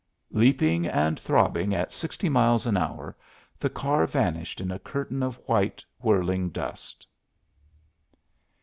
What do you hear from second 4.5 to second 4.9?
in a